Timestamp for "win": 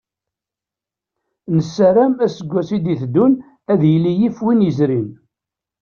4.45-4.65